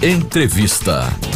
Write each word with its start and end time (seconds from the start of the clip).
Entrevista. 0.00 1.27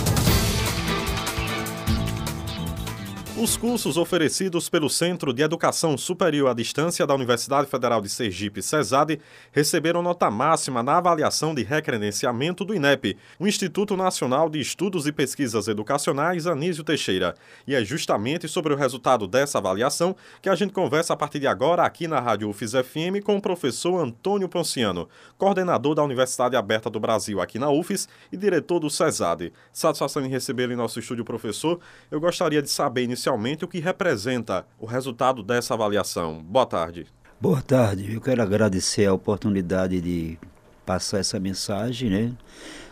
Os 3.43 3.57
cursos 3.57 3.97
oferecidos 3.97 4.69
pelo 4.69 4.89
Centro 4.89 5.33
de 5.33 5.43
Educação 5.43 5.99
Superior 5.99 6.49
à 6.49 6.55
Distância 6.55 7.05
da 7.05 7.12
Universidade 7.12 7.69
Federal 7.69 8.01
de 8.01 8.09
Sergipe, 8.09 8.62
CESAD, 8.62 9.19
receberam 9.51 10.01
nota 10.01 10.30
máxima 10.30 10.80
na 10.80 10.99
avaliação 10.99 11.53
de 11.53 11.65
recredenciamento 11.65 12.65
do 12.65 12.73
INEP, 12.73 13.19
o 13.41 13.48
Instituto 13.48 13.97
Nacional 13.97 14.48
de 14.48 14.61
Estudos 14.61 15.09
e 15.09 15.12
Pesquisas 15.12 15.66
Educacionais 15.66 16.47
Anísio 16.47 16.84
Teixeira. 16.84 17.34
E 17.66 17.75
é 17.75 17.84
justamente 17.84 18.47
sobre 18.47 18.73
o 18.73 18.77
resultado 18.77 19.27
dessa 19.27 19.59
avaliação 19.59 20.15
que 20.41 20.48
a 20.48 20.55
gente 20.55 20.73
conversa 20.73 21.12
a 21.12 21.16
partir 21.16 21.41
de 21.41 21.48
agora 21.48 21.83
aqui 21.83 22.06
na 22.06 22.20
Rádio 22.20 22.48
UFIS 22.48 22.74
FM 22.74 23.24
com 23.24 23.37
o 23.37 23.43
professor 23.43 23.98
Antônio 23.98 24.48
Ponciano, 24.48 25.09
coordenador 25.37 25.97
da 25.97 26.05
Universidade 26.05 26.55
Aberta 26.55 26.88
do 26.88 27.01
Brasil 27.01 27.41
aqui 27.41 27.59
na 27.59 27.70
UFIS 27.70 28.09
e 28.30 28.37
diretor 28.37 28.79
do 28.79 28.88
CESAD. 28.88 29.52
Satisfação 29.73 30.24
em 30.24 30.29
recebê-lo 30.29 30.73
em 30.73 30.77
nosso 30.77 31.01
estúdio, 31.01 31.24
professor. 31.24 31.80
Eu 32.09 32.20
gostaria 32.20 32.62
de 32.62 32.70
saber 32.70 33.02
inicialmente 33.02 33.31
inicialmente 33.32 33.64
o 33.64 33.68
que 33.68 33.80
representa 33.80 34.66
o 34.78 34.86
resultado 34.86 35.42
dessa 35.42 35.74
avaliação. 35.74 36.42
Boa 36.42 36.66
tarde. 36.66 37.06
Boa 37.41 37.62
tarde. 37.62 38.12
Eu 38.12 38.20
quero 38.20 38.42
agradecer 38.42 39.06
a 39.06 39.14
oportunidade 39.14 40.00
de 40.00 40.38
passar 40.84 41.18
essa 41.18 41.41
mensagem 41.41 42.10
né, 42.10 42.32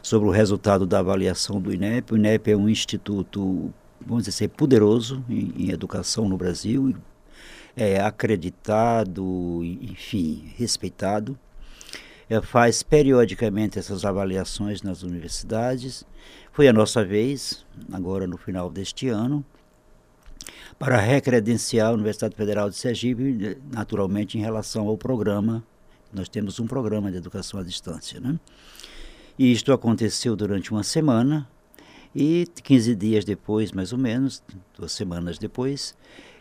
sobre 0.03 0.29
o 0.29 0.33
resultado 0.33 0.87
da 0.87 1.01
avaliação 1.01 1.61
do 1.61 1.73
INEP. 1.73 2.13
O 2.13 2.17
INEP 2.17 2.51
é 2.51 2.57
um 2.57 2.69
instituto, 2.69 3.73
vamos 4.05 4.25
dizer, 4.25 4.49
poderoso 4.49 5.23
em, 5.29 5.53
em 5.57 5.71
educação 5.71 6.29
no 6.29 6.37
Brasil, 6.37 6.97
é 7.77 8.01
acreditado, 8.01 9.61
enfim, 9.65 10.53
respeitado. 10.57 11.39
É, 12.29 12.41
faz 12.41 12.83
periodicamente 12.83 13.79
essas 13.79 14.05
avaliações 14.05 14.83
nas 14.83 15.03
universidades. 15.03 16.05
Foi 16.53 16.69
a 16.69 16.73
nossa 16.73 17.05
vez, 17.05 17.67
agora 17.93 18.27
no 18.27 18.37
final 18.37 18.71
deste 18.71 19.09
ano 19.09 19.45
para 20.79 20.99
recredenciar 20.99 21.89
a 21.89 21.93
Universidade 21.93 22.35
Federal 22.35 22.71
de 22.71 22.77
Sergipe, 22.77 23.59
naturalmente 23.73 24.39
em 24.39 24.41
relação 24.41 24.89
ao 24.89 24.97
programa. 24.97 25.65
Nós 26.13 26.29
temos 26.29 26.59
um 26.59 26.67
programa 26.67 27.11
de 27.11 27.19
educação 27.19 27.61
à 27.61 27.63
distância. 27.63 28.19
Né? 28.19 28.39
E 29.39 29.53
isto 29.53 29.73
aconteceu 29.73 30.35
durante 30.35 30.71
uma 30.73 30.83
semana, 30.83 31.49
e 32.15 32.47
15 32.63 32.95
dias 32.97 33.25
depois, 33.25 33.73
mais 33.73 33.93
ou 33.93 33.99
menos, 33.99 34.43
duas 34.77 34.93
semanas 34.93 35.39
depois, 35.39 35.95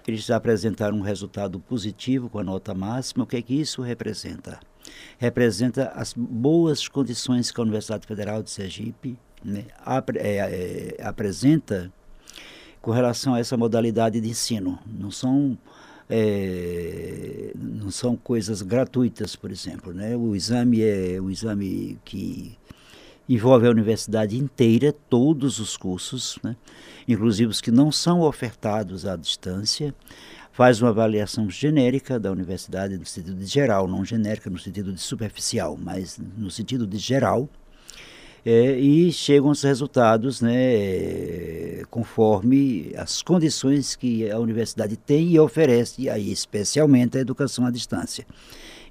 eles 0.08 0.30
apresentaram 0.32 0.98
um 0.98 1.02
resultado 1.02 1.60
positivo 1.60 2.30
com 2.30 2.40
a 2.40 2.44
nota 2.44 2.74
máxima. 2.74 3.24
O 3.24 3.28
que 3.28 3.38
é 3.38 3.42
que 3.42 3.54
isso 3.54 3.82
representa? 3.82 4.60
Representa 5.20 5.90
as 5.90 6.14
boas 6.14 6.88
condições 6.88 7.52
que 7.52 7.60
a 7.60 7.64
Universidade 7.64 8.08
Federal 8.08 8.42
de 8.42 8.50
Sergipe 8.50 9.20
né, 9.44 9.66
ap 9.86 10.10
é, 10.16 10.96
é, 10.98 11.04
apresenta 11.04 11.94
com 12.82 12.92
relação 12.92 13.34
a 13.34 13.40
essa 13.40 13.58
modalidade 13.58 14.20
de 14.20 14.30
ensino. 14.30 14.80
Não 14.86 15.12
são 15.12 15.58
é, 16.10 17.52
não 17.56 17.92
são 17.92 18.16
coisas 18.16 18.62
gratuitas, 18.62 19.36
por 19.36 19.52
exemplo. 19.52 19.94
Né? 19.94 20.16
O 20.16 20.36
exame 20.36 20.82
é 20.82 21.22
um 21.22 21.30
exame 21.30 22.00
que 22.04 22.58
envolve 23.28 23.68
a 23.68 23.70
universidade 23.70 24.36
inteira, 24.36 24.92
todos 25.08 25.60
os 25.60 25.78
cursos, 25.78 26.40
né? 26.44 26.56
inclusive 27.08 27.52
os 27.52 27.62
que 27.62 27.70
não 27.70 27.92
são 27.92 28.22
ofertados 28.22 29.06
à 29.06 29.16
distância. 29.16 29.94
Faz 30.52 30.82
uma 30.82 30.90
avaliação 30.90 31.50
genérica 31.50 32.20
da 32.20 32.32
universidade 32.32 32.98
no 32.98 33.06
sentido 33.06 33.36
de 33.36 33.46
geral, 33.46 33.88
não 33.88 34.04
genérica 34.04 34.50
no 34.50 34.58
sentido 34.58 34.92
de 34.92 35.00
superficial, 35.00 35.78
mas 35.82 36.20
no 36.38 36.50
sentido 36.52 36.86
de 36.86 36.98
geral 36.98 37.48
é, 38.46 38.78
e 38.80 39.12
chegam 39.12 39.50
os 39.50 39.62
resultados 39.62 40.42
né, 40.42 41.84
conforme 41.90 42.92
as 42.96 43.22
condições 43.22 43.96
que 43.96 44.30
a 44.30 44.40
universidade 44.40 44.96
tem 44.96 45.32
e 45.32 45.40
oferece, 45.40 46.10
aí 46.10 46.32
especialmente 46.32 47.18
a 47.18 47.22
educação 47.22 47.66
à 47.66 47.72
distância 47.72 48.26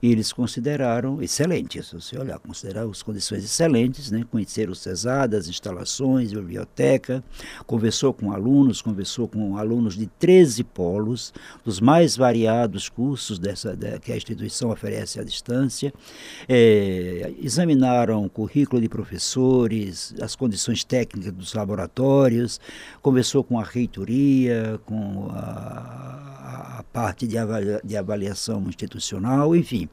e 0.03 0.11
eles 0.13 0.33
consideraram 0.33 1.23
excelentes, 1.23 1.89
se 1.89 1.95
você 1.95 2.19
olhar, 2.19 2.39
consideraram 2.39 2.91
as 2.91 3.03
condições 3.03 3.45
excelentes, 3.45 4.11
né? 4.11 4.25
conheceram 4.31 4.73
o 4.73 4.77
CESAD, 4.77 5.37
as 5.37 5.49
instalações, 5.49 6.33
a 6.33 6.37
biblioteca, 6.37 7.23
conversou 7.67 8.13
com 8.13 8.33
alunos, 8.33 8.81
conversou 8.81 9.29
com 9.29 9.57
alunos 9.57 9.97
de 9.97 10.07
13 10.07 10.63
polos, 10.65 11.33
dos 11.65 11.81
mais 11.81 12.17
variados 12.17 12.89
cursos 12.89 13.39
dessa, 13.39 13.77
da, 13.77 13.99
que 13.99 14.13
a 14.13 14.17
instituição 14.17 14.71
oferece 14.71 15.21
à 15.21 15.25
distância, 15.25 15.93
é, 16.49 17.33
examinaram 17.41 18.25
o 18.25 18.31
currículo 18.31 18.81
de 18.81 18.89
professores, 18.89 20.15
as 20.21 20.37
condições 20.37 20.85
técnicas 20.85 21.33
dos 21.33 21.55
laboratórios, 21.55 22.61
conversou 23.03 23.43
com 23.43 23.59
a 23.59 23.65
reitoria, 23.65 24.81
com 24.85 25.29
a, 25.31 26.28
a 26.79 26.83
parte 26.93 27.27
de, 27.27 27.39
avalia, 27.39 27.81
de 27.85 27.97
avaliação 27.97 28.65
institucional, 28.69 29.55
enfim. 29.55 29.89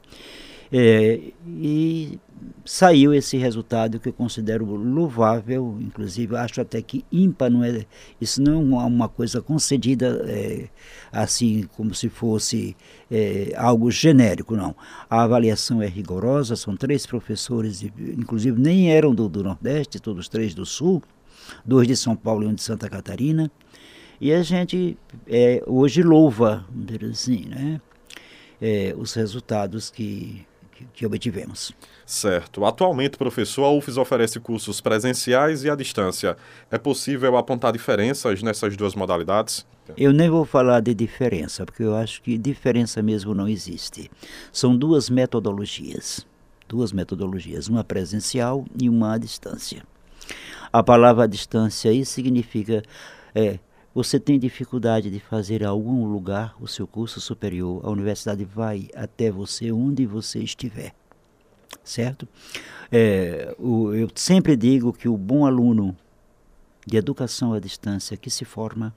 É, 0.72 1.20
e 1.46 2.18
saiu 2.64 3.14
esse 3.14 3.36
resultado 3.36 4.00
que 4.00 4.08
eu 4.08 4.12
considero 4.12 4.64
louvável, 4.64 5.78
inclusive 5.80 6.36
acho 6.36 6.60
até 6.60 6.82
que 6.82 7.04
ímpar 7.10 7.50
não 7.50 7.62
é 7.62 7.86
isso 8.20 8.42
não 8.42 8.80
é 8.80 8.84
uma 8.84 9.08
coisa 9.08 9.40
concedida 9.40 10.24
é, 10.26 10.68
assim 11.12 11.68
como 11.76 11.94
se 11.94 12.08
fosse 12.08 12.76
é, 13.10 13.52
algo 13.56 13.90
genérico 13.90 14.56
não. 14.56 14.74
A 15.08 15.22
avaliação 15.22 15.80
é 15.80 15.86
rigorosa, 15.86 16.56
são 16.56 16.76
três 16.76 17.06
professores, 17.06 17.82
inclusive 17.82 18.60
nem 18.60 18.90
eram 18.90 19.14
do, 19.14 19.28
do 19.28 19.44
Nordeste, 19.44 20.00
todos 20.00 20.28
três 20.28 20.52
do 20.52 20.66
Sul, 20.66 21.02
dois 21.64 21.86
de 21.86 21.96
São 21.96 22.16
Paulo 22.16 22.42
e 22.42 22.46
um 22.46 22.54
de 22.54 22.62
Santa 22.62 22.90
Catarina, 22.90 23.50
e 24.20 24.32
a 24.32 24.42
gente 24.42 24.96
é, 25.26 25.62
hoje 25.66 26.02
louva, 26.02 26.64
vamos 26.68 26.86
dizer 26.86 27.04
assim, 27.04 27.46
né? 27.46 27.80
é, 28.60 28.94
os 28.96 29.14
resultados 29.14 29.90
que, 29.90 30.46
que, 30.72 30.86
que, 30.92 31.06
obtivemos. 31.06 31.72
Certo. 32.04 32.64
Atualmente, 32.64 33.18
professor, 33.18 33.64
a 33.64 33.70
UFES 33.70 33.96
oferece 33.96 34.40
cursos 34.40 34.80
presenciais 34.80 35.64
e 35.64 35.70
à 35.70 35.74
distância. 35.74 36.36
É 36.70 36.78
possível 36.78 37.36
apontar 37.36 37.72
diferenças 37.72 38.42
nessas 38.42 38.76
duas 38.76 38.94
modalidades? 38.94 39.66
Eu 39.96 40.12
nem 40.12 40.28
vou 40.28 40.44
falar 40.44 40.80
de 40.80 40.94
diferença, 40.94 41.64
porque 41.64 41.82
eu 41.82 41.94
acho 41.94 42.22
que 42.22 42.36
diferença 42.36 43.02
mesmo 43.02 43.34
não 43.34 43.48
existe. 43.48 44.10
São 44.52 44.76
duas 44.76 45.08
metodologias. 45.08 46.26
Duas 46.68 46.92
metodologias, 46.92 47.68
uma 47.68 47.84
presencial 47.84 48.64
e 48.80 48.88
uma 48.88 49.14
à 49.14 49.18
distância. 49.18 49.84
A 50.72 50.82
palavra 50.82 51.24
à 51.24 51.26
distância 51.28 51.90
aí 51.90 52.04
significa 52.04 52.82
é, 53.32 53.60
você 53.96 54.20
tem 54.20 54.38
dificuldade 54.38 55.08
de 55.08 55.18
fazer 55.18 55.64
algum 55.64 56.04
lugar 56.04 56.54
o 56.60 56.68
seu 56.68 56.86
curso 56.86 57.18
superior, 57.18 57.80
a 57.82 57.88
universidade 57.88 58.44
vai 58.44 58.90
até 58.94 59.30
você 59.30 59.72
onde 59.72 60.04
você 60.04 60.38
estiver. 60.38 60.94
Certo? 61.82 62.28
É, 62.92 63.56
o, 63.58 63.94
eu 63.94 64.10
sempre 64.14 64.54
digo 64.54 64.92
que 64.92 65.08
o 65.08 65.16
bom 65.16 65.46
aluno 65.46 65.96
de 66.86 66.98
educação 66.98 67.54
à 67.54 67.58
distância 67.58 68.18
que 68.18 68.28
se 68.28 68.44
forma, 68.44 68.94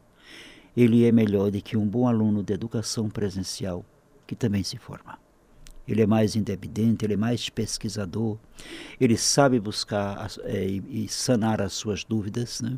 ele 0.76 1.06
é 1.06 1.14
melhor 1.14 1.50
do 1.50 1.62
que 1.62 1.78
um 1.78 1.88
bom 1.88 2.06
aluno 2.06 2.44
de 2.44 2.52
educação 2.52 3.10
presencial 3.10 3.86
que 4.28 4.36
também 4.36 4.64
se 4.64 4.78
forma. 4.78 5.18
Ele 5.88 6.02
é 6.02 6.06
mais 6.06 6.36
independente, 6.36 7.06
ele 7.06 7.14
é 7.14 7.18
mais 7.18 7.48
pesquisador, 7.48 8.38
ele 9.00 9.16
sabe 9.16 9.62
buscar 9.62 10.30
é, 10.44 10.66
e 10.66 11.08
sanar 11.08 11.62
as 11.62 11.72
suas 11.72 12.04
dúvidas, 12.04 12.60
né? 12.60 12.78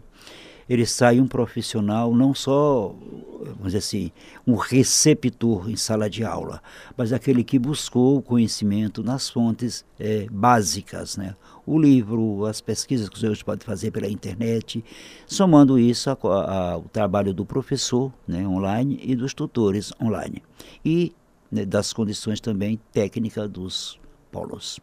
Ele 0.71 0.85
sai 0.85 1.19
um 1.19 1.27
profissional, 1.27 2.15
não 2.15 2.33
só, 2.33 2.95
vamos 3.41 3.65
dizer 3.65 3.79
assim, 3.79 4.09
um 4.47 4.55
receptor 4.55 5.69
em 5.69 5.75
sala 5.75 6.09
de 6.09 6.23
aula, 6.23 6.63
mas 6.95 7.11
aquele 7.11 7.43
que 7.43 7.59
buscou 7.59 8.17
o 8.17 8.21
conhecimento 8.21 9.03
nas 9.03 9.29
fontes 9.29 9.83
é, 9.99 10.27
básicas, 10.31 11.17
né? 11.17 11.35
o 11.65 11.77
livro, 11.77 12.45
as 12.45 12.61
pesquisas 12.61 13.09
que 13.09 13.15
os 13.15 13.19
senhores 13.19 13.43
podem 13.43 13.65
fazer 13.65 13.91
pela 13.91 14.07
internet, 14.07 14.81
somando 15.27 15.77
isso 15.77 16.09
ao 16.09 16.83
trabalho 16.83 17.33
do 17.33 17.45
professor 17.45 18.09
né, 18.25 18.47
online 18.47 18.97
e 19.03 19.13
dos 19.13 19.33
tutores 19.33 19.91
online. 20.01 20.41
E 20.85 21.13
né, 21.51 21.65
das 21.65 21.91
condições 21.91 22.39
também 22.39 22.79
técnicas 22.93 23.49
dos 23.49 23.99
polos. 24.31 24.79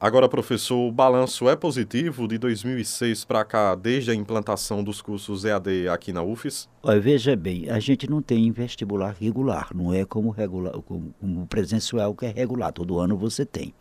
Agora, 0.00 0.28
professor, 0.28 0.76
o 0.76 0.92
balanço 0.92 1.48
é 1.48 1.56
positivo 1.56 2.28
de 2.28 2.38
2006 2.38 3.24
para 3.24 3.44
cá, 3.44 3.74
desde 3.74 4.12
a 4.12 4.14
implantação 4.14 4.84
dos 4.84 5.02
cursos 5.02 5.44
EAD 5.44 5.88
aqui 5.88 6.12
na 6.12 6.22
UFES? 6.22 6.68
Olha, 6.84 7.00
veja 7.00 7.34
bem, 7.34 7.68
a 7.68 7.80
gente 7.80 8.08
não 8.08 8.22
tem 8.22 8.48
vestibular 8.52 9.16
regular, 9.18 9.70
não 9.74 9.92
é 9.92 10.04
como, 10.04 10.30
regular, 10.30 10.72
como, 10.82 11.12
como 11.20 11.46
presencial 11.48 12.14
que 12.14 12.26
é 12.26 12.30
regular, 12.30 12.72
todo 12.72 13.00
ano 13.00 13.16
você 13.16 13.44
tem. 13.44 13.74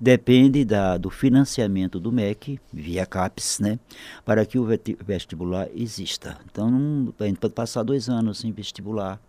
Depende 0.00 0.64
da, 0.64 0.96
do 0.96 1.10
financiamento 1.10 1.98
do 1.98 2.12
MEC, 2.12 2.60
via 2.72 3.04
CAPES, 3.04 3.58
né, 3.58 3.76
para 4.24 4.46
que 4.46 4.60
o 4.60 4.68
vestibular 5.04 5.66
exista. 5.74 6.38
Então, 6.48 7.12
a 7.18 7.24
gente 7.24 7.40
pode 7.40 7.52
passar 7.52 7.82
dois 7.82 8.08
anos 8.08 8.38
sem 8.38 8.52
vestibular, 8.52 9.20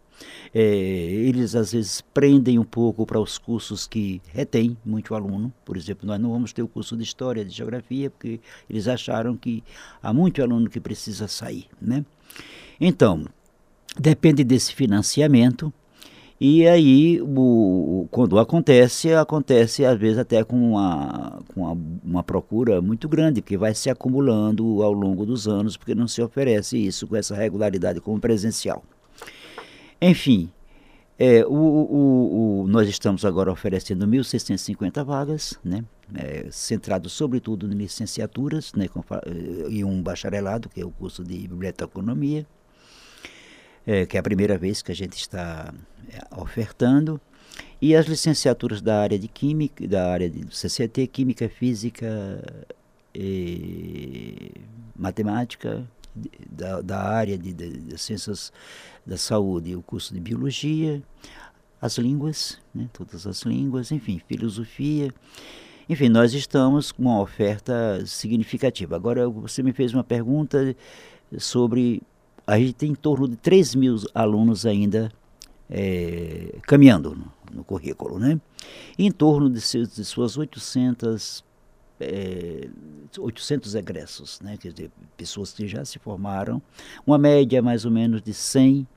É, 0.54 0.62
eles 0.62 1.56
às 1.56 1.74
vezes 1.74 2.02
prendem 2.14 2.58
um 2.58 2.64
pouco 2.64 3.06
para 3.06 3.20
os 3.20 3.38
cursos 3.38 3.86
que 3.86 4.22
retêm 4.28 4.78
muito 4.86 5.14
aluno. 5.14 5.54
Por 5.64 5.76
exemplo, 5.76 6.08
nós 6.08 6.20
não 6.20 6.32
vamos 6.32 6.54
ter 6.54 6.62
o 6.62 6.68
curso 6.68 6.96
de 6.96 7.04
História, 7.04 7.44
de 7.44 7.52
Geografia, 7.52 8.10
porque 8.10 8.40
eles 8.70 8.88
acharam 8.88 9.36
que 9.36 9.64
há 10.02 10.14
muito 10.14 10.42
aluno 10.42 10.70
que 10.70 10.80
precisa 10.80 11.28
sair. 11.28 11.66
Né? 11.82 12.06
Então, 12.80 13.26
depende 14.00 14.44
desse 14.44 14.74
financiamento. 14.74 15.74
E 16.40 16.68
aí, 16.68 17.22
o, 17.22 18.08
quando 18.12 18.38
acontece, 18.38 19.14
acontece 19.14 19.86
às 19.86 19.98
vezes 19.98 20.18
até 20.18 20.44
com, 20.44 20.72
uma, 20.72 21.42
com 21.54 21.62
uma, 21.62 21.78
uma, 22.04 22.24
procura 22.24 22.82
muito 22.82 23.08
grande, 23.08 23.42
que 23.42 23.58
vai 23.58 23.74
se 23.74 23.90
acumulando 23.90 24.84
ao 24.84 24.92
longo 24.92 25.26
dos 25.26 25.48
anos, 25.48 25.78
porque 25.78 25.96
não 25.96 26.10
se 26.10 26.22
oferece 26.22 26.78
isso 26.78 27.08
com 27.08 27.16
essa 27.16 27.34
regularidade 27.34 28.02
como 28.02 28.20
presencial. 28.20 28.84
Enfim, 30.02 30.52
é, 31.18 31.46
o, 31.46 31.54
o, 31.54 32.62
o, 32.64 32.68
nós 32.68 32.88
estamos 32.90 33.24
agora 33.26 33.52
oferecendo 33.52 34.06
1.650 34.06 35.04
vagas, 35.04 35.60
né, 35.64 35.84
é, 36.14 36.48
centrado 36.52 37.10
sobretudo 37.10 37.66
em 37.66 37.76
licenciaturas 37.76 38.74
né, 38.74 38.88
com, 38.88 39.04
e 39.70 39.84
um 39.84 40.02
bacharelado, 40.02 40.70
que 40.70 40.82
é 40.82 40.86
o 40.86 40.92
curso 40.92 41.24
de 41.24 41.48
Biblioteconomia 41.48 42.46
é, 43.86 44.06
que 44.06 44.18
é 44.18 44.20
a 44.20 44.24
primeira 44.24 44.58
vez 44.58 44.82
que 44.82 44.92
a 44.92 44.96
gente 44.96 45.14
está 45.14 45.74
é, 46.10 46.42
ofertando, 46.42 47.22
e 47.82 47.96
as 47.96 48.06
licenciaturas 48.06 48.82
da 48.82 49.00
área 49.00 49.20
de 49.20 49.28
Química, 49.28 49.88
da 49.88 50.12
área 50.12 50.30
de 50.30 50.46
CCT, 50.56 51.08
Química, 51.08 51.48
Física, 51.48 52.42
e 53.14 54.52
Matemática, 54.96 55.88
da, 56.50 56.82
da 56.82 57.02
área 57.02 57.38
de, 57.38 57.54
de, 57.54 57.78
de, 57.78 57.98
Ciências 57.98 58.52
da 59.06 59.18
Saúde, 59.18 59.76
o 59.76 59.82
curso 59.82 60.14
de 60.14 60.20
Biologia, 60.20 61.02
as 61.82 61.98
línguas, 61.98 62.60
né, 62.74 62.90
todas 62.94 63.28
as 63.28 63.42
línguas, 63.44 63.92
enfim, 63.92 64.22
Filosofia. 64.28 65.14
Enfim, 65.88 66.10
nós 66.10 66.34
estamos 66.34 66.92
com 66.92 67.04
uma 67.04 67.22
oferta 67.22 68.04
significativa. 68.06 68.96
Agora, 68.96 69.30
você 69.30 69.62
me 69.62 69.72
fez 69.72 69.94
uma 69.94 70.04
pergunta 70.04 70.76
sobre 71.38 72.02
a 72.48 72.60
gente 72.60 72.74
tem 72.74 72.92
em 72.92 72.96
torno 72.96 73.28
de 73.28 73.36
3 73.38 73.76
mil 73.76 73.96
alunos 74.14 74.66
ainda 74.66 75.12
é, 75.70 76.58
caminhando 76.64 77.16
no, 77.16 77.32
no, 77.52 77.64
currículo, 77.64 78.20
né? 78.20 78.40
em 78.98 79.12
torno 79.12 79.50
de, 79.50 79.60
seus, 79.62 79.96
de 79.96 80.06
suas 80.06 80.38
800, 80.38 81.44
é, 82.00 82.68
800 83.18 83.76
egressos, 83.76 84.40
né? 84.42 84.58
quer 84.58 84.72
dizer, 84.72 84.92
pessoas 85.16 85.54
que 85.54 85.68
já 85.68 85.86
se 85.86 86.00
formaram, 86.00 86.62
uma 87.06 87.18
média 87.18 87.62
mais 87.62 87.86
ou 87.86 87.92
menos 87.92 88.22
de 88.22 88.34
100, 88.34 88.88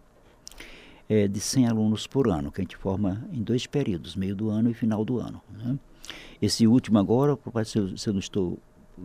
é, 1.08 1.28
de 1.28 1.40
100 1.40 1.68
alunos 1.68 2.06
por 2.06 2.28
ano, 2.28 2.50
que 2.50 2.60
a 2.60 2.64
gente 2.64 2.76
forma 2.76 3.26
em 3.32 3.42
dois 3.42 3.66
períodos, 3.66 4.16
meio 4.16 4.34
do 4.34 4.50
ano 4.50 4.70
e 4.70 4.74
final 4.74 5.04
do 5.04 5.18
ano. 5.18 5.40
Né? 5.50 5.78
Esse 6.40 6.66
último 6.66 6.98
agora, 6.98 7.38
se 7.64 7.78
eu, 7.78 7.96
se 7.96 8.08
eu 8.08 8.12
não 8.12 8.20
estou 8.20 8.58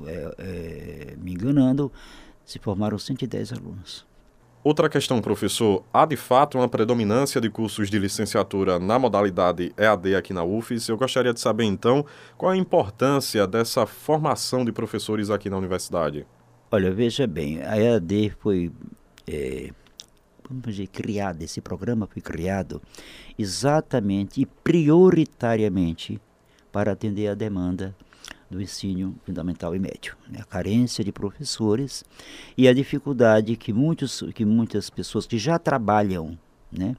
é, 0.05 0.35
é, 0.37 1.15
me 1.17 1.33
enganando, 1.33 1.91
se 2.45 2.59
formaram 2.59 2.97
110 2.97 3.53
alunos. 3.53 4.05
Outra 4.63 4.87
questão, 4.87 5.19
professor. 5.19 5.83
Há 5.91 6.05
de 6.05 6.15
fato 6.15 6.57
uma 6.57 6.69
predominância 6.69 7.41
de 7.41 7.49
cursos 7.49 7.89
de 7.89 7.99
licenciatura 7.99 8.79
na 8.79 8.97
modalidade 8.97 9.73
EAD 9.77 10.15
aqui 10.15 10.31
na 10.31 10.41
UFES. 10.41 10.87
Eu 10.87 10.95
gostaria 10.95 11.33
de 11.33 11.41
saber, 11.41 11.65
então, 11.65 12.05
qual 12.37 12.53
a 12.53 12.55
importância 12.55 13.45
dessa 13.45 13.85
formação 13.85 14.63
de 14.63 14.71
professores 14.71 15.29
aqui 15.29 15.49
na 15.49 15.57
universidade. 15.57 16.25
Olha, 16.71 16.93
veja 16.93 17.27
bem, 17.27 17.61
a 17.61 17.77
EAD 17.77 18.37
foi. 18.39 18.71
É, 19.27 19.69
vamos 20.49 20.63
dizer, 20.63 20.87
criado, 20.87 21.41
esse 21.41 21.59
programa 21.59 22.07
foi 22.07 22.21
criado 22.21 22.81
exatamente 23.37 24.39
e 24.41 24.45
prioritariamente 24.45 26.21
para 26.71 26.93
atender 26.93 27.27
a 27.27 27.33
demanda 27.33 27.93
do 28.53 28.61
ensino 28.61 29.15
fundamental 29.25 29.75
e 29.75 29.79
médio. 29.79 30.15
Né? 30.29 30.39
A 30.39 30.45
carência 30.45 31.03
de 31.03 31.11
professores 31.11 32.05
e 32.55 32.67
a 32.67 32.73
dificuldade 32.73 33.55
que, 33.55 33.73
muitos, 33.73 34.23
que 34.35 34.45
muitas 34.45 34.89
pessoas 34.89 35.25
que 35.25 35.39
já 35.39 35.57
trabalham 35.57 36.37
né, 36.71 36.95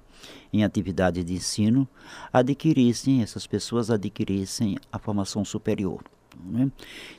em 0.52 0.64
atividade 0.64 1.22
de 1.22 1.34
ensino 1.34 1.88
adquirissem, 2.32 3.22
essas 3.22 3.46
pessoas 3.46 3.90
adquirissem 3.90 4.76
a 4.90 4.98
formação 4.98 5.44
superior. 5.44 6.02
Né? 6.44 6.70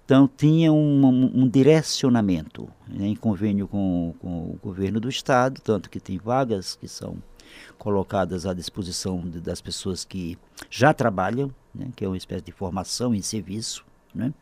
Então, 0.04 0.28
tinha 0.28 0.74
um, 0.74 1.06
um, 1.06 1.44
um 1.44 1.48
direcionamento 1.48 2.68
né, 2.88 3.08
em 3.08 3.16
convênio 3.16 3.68
com, 3.68 4.14
com 4.20 4.52
o 4.52 4.60
governo 4.62 5.00
do 5.00 5.08
Estado, 5.08 5.62
tanto 5.62 5.90
que 5.90 6.00
tem 6.00 6.18
vagas 6.18 6.76
que 6.76 6.90
são 6.90 7.18
colocadas 7.78 8.46
à 8.46 8.54
disposição 8.54 9.22
de, 9.22 9.40
das 9.40 9.62
pessoas 9.62 10.04
que 10.04 10.38
já 10.70 10.94
trabalham, 10.94 11.54
né, 11.74 11.88
que 11.96 12.04
é 12.04 12.08
uma 12.08 12.18
espécie 12.18 12.44
de 12.44 12.52
formação 12.52 13.16
em 13.16 13.22
serviço, 13.22 13.86
né? 14.16 14.34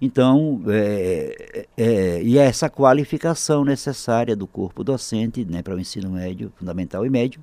Então, 0.00 0.62
é, 0.68 1.66
é, 1.76 1.84
é, 1.84 2.22
e 2.22 2.38
é 2.38 2.42
essa 2.42 2.70
qualificação 2.70 3.64
necessária 3.64 4.36
do 4.36 4.46
corpo 4.46 4.84
docente 4.84 5.44
né, 5.44 5.60
para 5.60 5.74
o 5.74 5.80
ensino 5.80 6.10
médio, 6.10 6.52
fundamental 6.56 7.04
e 7.04 7.10
médio. 7.10 7.42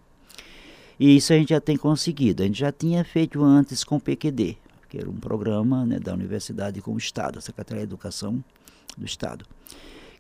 E 0.98 1.18
isso 1.18 1.34
a 1.34 1.36
gente 1.36 1.50
já 1.50 1.60
tem 1.60 1.76
conseguido. 1.76 2.42
A 2.42 2.46
gente 2.46 2.60
já 2.60 2.72
tinha 2.72 3.04
feito 3.04 3.44
antes 3.44 3.84
com 3.84 3.98
o 3.98 4.00
PQD, 4.00 4.58
que 4.88 4.98
era 4.98 5.10
um 5.10 5.18
programa 5.18 5.86
né, 5.86 6.00
da 6.00 6.14
universidade 6.14 6.82
com 6.82 6.94
o 6.94 6.98
Estado, 6.98 7.40
a 7.40 7.42
Secretaria 7.42 7.86
de 7.86 7.90
Educação 7.90 8.42
do 8.98 9.06
Estado, 9.06 9.46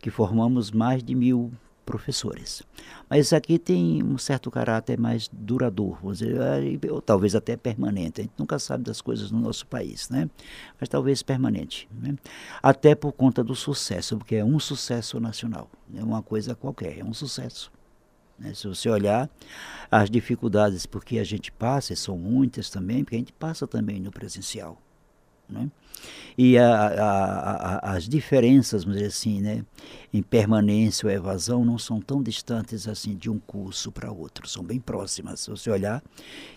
que 0.02 0.10
formamos 0.10 0.72
mais 0.72 1.02
de 1.02 1.16
mil 1.16 1.54
professores. 1.86 2.64
Mas 3.10 3.32
aqui 3.32 3.60
tem 3.60 4.04
um 4.04 4.18
certo 4.18 4.50
caráter 4.50 5.00
mais 5.00 5.30
duradouro, 5.32 6.12
dizer, 6.12 6.36
é, 6.36 6.92
ou 6.92 7.02
talvez 7.02 7.36
até 7.36 7.56
permanente. 7.56 8.22
A 8.22 8.24
gente 8.24 8.34
nunca 8.38 8.58
sabe 8.58 8.84
das 8.84 9.02
coisas 9.02 9.32
no 9.32 9.40
nosso 9.40 9.66
país, 9.68 10.10
né? 10.10 10.30
Mas 10.80 10.90
talvez 10.90 11.22
permanente. 11.22 11.88
Né? 11.92 12.16
Até 12.62 12.96
por 12.96 13.14
conta 13.14 13.44
do 13.44 13.56
sucesso, 13.56 14.18
porque 14.18 14.36
é 14.36 14.44
um 14.44 14.60
sucesso 14.60 15.20
nacional. 15.20 15.70
É 15.96 16.04
uma 16.04 16.22
coisa 16.22 16.56
qualquer, 16.56 17.00
é 17.00 17.04
um 17.04 17.14
sucesso. 17.14 17.72
Né? 18.38 18.54
Se 18.54 18.68
você 18.68 18.90
olhar 18.90 19.30
as 19.90 20.10
dificuldades 20.10 20.86
porque 20.86 21.20
a 21.20 21.24
gente 21.24 21.52
passa, 21.52 21.94
e 21.94 21.96
são 21.96 22.18
muitas 22.18 22.70
também, 22.70 23.04
porque 23.04 23.16
a 23.16 23.20
gente 23.20 23.34
passa 23.34 23.68
também 23.68 24.00
no 24.00 24.12
presencial. 24.12 24.82
Né? 25.48 25.70
E 26.38 26.58
a, 26.58 26.68
a, 26.68 27.76
a, 27.76 27.92
as 27.94 28.08
diferenças, 28.10 28.84
vamos 28.84 28.98
dizer 28.98 29.10
assim, 29.10 29.42
né, 29.42 29.66
em 30.14 30.22
permanência 30.22 31.08
ou 31.08 31.14
evasão 31.14 31.64
não 31.64 31.78
são 31.78 32.02
tão 32.02 32.22
distantes 32.22 32.88
assim 32.88 33.16
de 33.16 33.30
um 33.30 33.40
curso 33.40 33.92
para 33.92 34.12
outro, 34.12 34.48
são 34.48 34.64
bem 34.64 34.80
próximas. 34.80 35.42
Se 35.42 35.50
você 35.50 35.70
olhar 35.70 36.04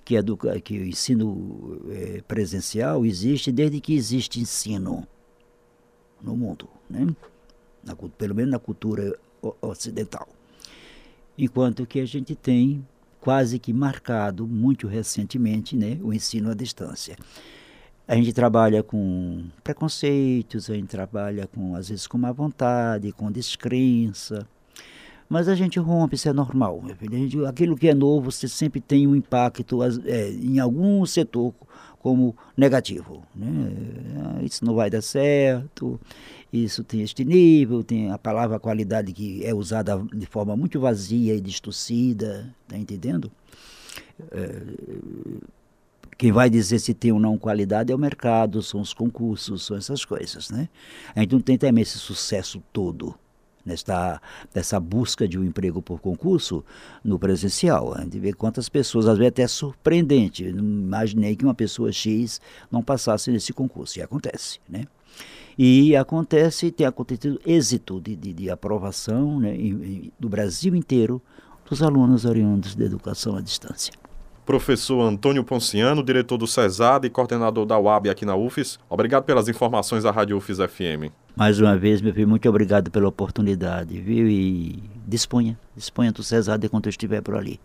que, 0.05 0.17
educa, 0.17 0.61
que 0.61 0.79
o 0.79 0.85
ensino 0.85 1.81
é, 1.91 2.23
presencial 2.23 3.07
existe 3.07 3.53
desde 3.53 3.81
que 3.81 3.95
existe 3.95 4.41
ensino 4.41 5.07
no 6.21 6.37
mundo, 6.37 6.69
né? 6.91 7.07
Na, 7.85 7.95
pelo 7.95 8.35
menos 8.35 8.51
na 8.51 8.59
cultura 8.59 9.17
ocidental. 9.63 10.29
Enquanto 11.37 11.87
que 11.87 12.01
a 12.01 12.07
gente 12.07 12.35
tem 12.35 12.85
quase 13.21 13.59
que 13.59 13.73
marcado 13.73 14.47
muito 14.47 14.87
recentemente 14.87 15.77
né, 15.77 15.99
o 16.03 16.13
ensino 16.13 16.51
à 16.51 16.55
distância. 16.55 17.17
A 18.09 18.15
gente 18.15 18.33
trabalha 18.33 18.83
com 18.83 19.45
preconceitos, 19.63 20.71
a 20.71 20.75
gente 20.75 20.89
trabalha 20.89 21.47
com, 21.47 21.75
às 21.75 21.91
vezes, 21.91 22.07
com 22.07 22.17
má 22.17 22.33
vontade, 22.33 23.13
com 23.13 23.31
descrença. 23.31 24.49
Mas 25.29 25.47
a 25.47 25.55
gente 25.55 25.79
rompe, 25.79 26.15
isso 26.15 26.27
é 26.27 26.33
normal. 26.33 26.83
Aquilo 27.47 27.77
que 27.77 27.87
é 27.87 27.93
novo, 27.93 28.33
você 28.33 28.49
sempre 28.49 28.81
tem 28.81 29.07
um 29.07 29.15
impacto 29.15 29.83
é, 30.07 30.31
em 30.31 30.59
algum 30.59 31.05
setor 31.05 31.53
como 31.99 32.35
negativo. 32.57 33.23
Né? 33.35 33.73
Ah, 34.25 34.43
isso 34.43 34.65
não 34.65 34.75
vai 34.75 34.89
dar 34.89 35.03
certo, 35.03 36.01
isso 36.51 36.83
tem 36.83 37.03
este 37.03 37.27
nível, 37.27 37.85
tem 37.85 38.11
a 38.11 38.17
palavra 38.17 38.59
qualidade 38.59 39.13
que 39.13 39.45
é 39.45 39.53
usada 39.53 40.03
de 40.15 40.25
forma 40.25 40.57
muito 40.57 40.81
vazia 40.81 41.35
e 41.35 41.43
distorcida, 41.43 42.55
tá 42.67 42.79
entendendo? 42.79 43.31
É, 44.33 44.63
quem 46.19 46.33
vai 46.33 46.51
dizer 46.51 46.81
se 46.81 46.93
tem 46.93 47.13
ou 47.13 47.21
não 47.21 47.39
qualidade 47.39 47.93
é 47.93 47.95
o 47.95 47.99
mercado, 47.99 48.61
são 48.61 48.81
os 48.81 48.93
concursos, 48.93 49.65
são 49.65 49.77
essas 49.77 50.05
coisas, 50.05 50.51
né? 50.51 50.69
A 51.15 51.21
gente 51.21 51.33
não 51.33 51.41
tem 51.41 51.57
também 51.57 51.83
esse 51.83 51.97
sucesso 51.97 52.61
todo 52.73 53.15
nesta 53.65 54.21
nessa 54.53 54.81
busca 54.81 55.29
de 55.29 55.39
um 55.39 55.45
emprego 55.45 55.81
por 55.81 56.01
concurso 56.01 56.65
no 57.05 57.21
presencial. 57.21 57.95
A 57.95 58.01
gente 58.03 58.19
vê 58.19 58.33
quantas 58.33 58.69
pessoas, 58.69 59.07
às 59.07 59.17
vezes 59.17 59.29
até 59.29 59.47
surpreendente. 59.47 60.51
Não 60.51 60.65
imaginei 60.65 61.37
que 61.37 61.45
uma 61.45 61.55
pessoa 61.55 61.93
X 61.93 62.41
não 62.69 62.83
passasse 62.83 63.31
nesse 63.31 63.53
concurso. 63.53 64.01
E 64.01 64.03
acontece, 64.03 64.59
né? 64.69 64.87
E 65.57 65.95
acontece, 65.95 66.73
tem 66.73 66.87
acontecido 66.87 67.41
êxito 67.47 68.01
de, 68.01 68.17
de, 68.17 68.33
de 68.33 68.51
aprovação 68.51 69.39
né, 69.39 69.55
em, 69.55 69.71
em, 69.71 70.13
do 70.19 70.29
Brasil 70.29 70.75
inteiro 70.75 71.23
dos 71.69 71.83
alunos 71.83 72.25
oriundos 72.25 72.75
da 72.75 72.85
educação 72.85 73.37
à 73.37 73.41
distância. 73.41 73.93
Professor 74.49 75.03
Antônio 75.03 75.45
Ponciano, 75.45 76.03
diretor 76.03 76.39
do 76.39 76.47
CESAD 76.47 77.07
e 77.07 77.11
coordenador 77.11 77.67
da 77.67 77.79
UAB 77.79 78.09
aqui 78.09 78.25
na 78.25 78.35
UFES, 78.35 78.79
obrigado 78.89 79.25
pelas 79.25 79.47
informações 79.47 80.05
da 80.05 80.11
Rádio 80.11 80.39
UFES 80.39 80.57
FM. 80.57 81.13
Mais 81.37 81.61
uma 81.61 81.77
vez, 81.77 82.01
meu 82.01 82.15
filho, 82.15 82.27
muito 82.27 82.49
obrigado 82.49 82.91
pela 82.91 83.07
oportunidade, 83.07 84.01
viu? 84.01 84.27
E 84.27 84.83
disponha, 85.07 85.59
disponha 85.77 86.13
do 86.13 86.23
CESAD 86.23 86.65
enquanto 86.65 86.87
eu 86.87 86.91
estiver 86.91 87.21
por 87.21 87.37
ali. 87.37 87.57